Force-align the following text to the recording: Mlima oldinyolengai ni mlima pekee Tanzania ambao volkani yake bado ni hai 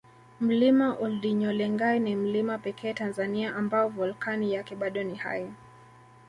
Mlima 0.39 0.93
oldinyolengai 0.97 1.99
ni 1.99 2.15
mlima 2.15 2.57
pekee 2.57 2.93
Tanzania 2.93 3.55
ambao 3.55 3.89
volkani 3.89 4.53
yake 4.53 4.75
bado 4.75 5.03
ni 5.03 5.15
hai 5.15 5.51